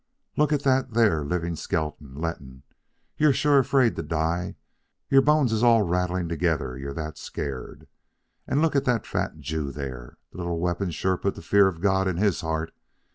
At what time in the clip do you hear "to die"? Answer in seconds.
3.97-4.55